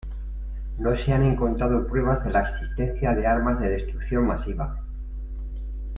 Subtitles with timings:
[0.79, 4.75] No se han encontrado pruebas de la existencia de armas de destrucción masiva.